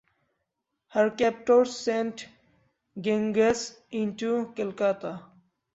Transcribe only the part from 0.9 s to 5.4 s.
captors sent "Ganges" into Calcutta.